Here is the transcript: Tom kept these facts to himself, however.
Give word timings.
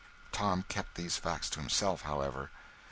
Tom 0.31 0.63
kept 0.67 0.95
these 0.95 1.17
facts 1.17 1.47
to 1.51 1.59
himself, 1.59 2.01
however. 2.01 2.49